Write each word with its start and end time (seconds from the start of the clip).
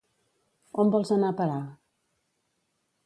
On 0.83 0.89
vols 0.95 1.13
anar 1.17 1.29
a 1.33 1.37
parar? 1.43 1.59